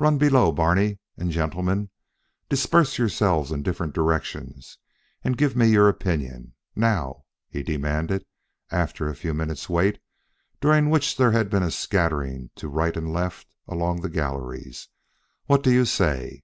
Run 0.00 0.18
below, 0.18 0.50
Barney; 0.50 0.98
and, 1.16 1.30
gentlemen, 1.30 1.90
disperse 2.48 2.98
yourselves 2.98 3.52
in 3.52 3.62
different 3.62 3.94
directions 3.94 4.78
and 5.22 5.36
give 5.36 5.54
me 5.54 5.68
your 5.68 5.88
opinion. 5.88 6.54
Now!" 6.74 7.22
he 7.48 7.62
demanded 7.62 8.26
after 8.72 9.08
a 9.08 9.14
few 9.14 9.32
minutes' 9.32 9.68
wait, 9.68 10.00
during 10.60 10.90
which 10.90 11.16
there 11.16 11.30
had 11.30 11.50
been 11.50 11.62
a 11.62 11.70
scattering 11.70 12.50
to 12.56 12.66
right 12.66 12.96
and 12.96 13.12
left 13.12 13.46
along 13.68 14.00
the 14.00 14.10
galleries, 14.10 14.88
"what 15.46 15.62
do 15.62 15.70
you 15.70 15.84
say?" 15.84 16.42